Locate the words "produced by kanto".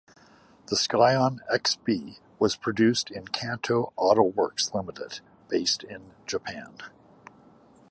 2.55-3.93